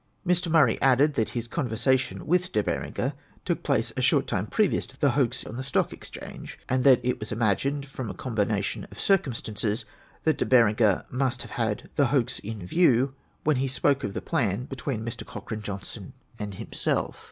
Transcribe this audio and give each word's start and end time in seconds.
Mr. 0.25 0.51
jMurray 0.51 0.79
added 0.81 1.13
that 1.13 1.27
this 1.29 1.45
converstion 1.47 2.23
with 2.25 2.51
De 2.51 2.63
Berenger 2.63 3.13
took 3.45 3.61
place 3.61 3.93
a 3.95 4.01
short 4.01 4.25
time 4.25 4.47
previous 4.47 4.87
to 4.87 4.99
the 4.99 5.11
hoax 5.11 5.45
on 5.45 5.57
the 5.57 5.63
Stock 5.63 5.93
Exchange; 5.93 6.57
and 6.67 6.83
that 6.83 6.99
it 7.05 7.19
was 7.19 7.31
imagined, 7.31 7.85
from 7.85 8.09
a 8.09 8.15
combination 8.15 8.87
of 8.89 8.99
circumstances, 8.99 9.85
that 10.23 10.39
De 10.39 10.45
Berenger 10.47 11.05
must 11.11 11.43
have 11.43 11.51
had 11.51 11.87
the 11.97 12.07
hoax 12.07 12.39
in 12.39 12.65
view 12.65 13.13
when 13.43 13.57
he 13.57 13.67
spoke 13.67 14.03
of 14.03 14.15
the 14.15 14.23
plan 14.23 14.65
between 14.65 15.05
Mr. 15.05 15.23
Cochrane 15.23 15.61
Johnstone 15.61 16.13
and 16.39 16.53
liimself. 16.53 17.17